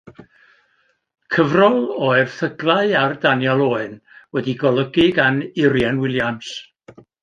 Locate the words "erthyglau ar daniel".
2.23-3.63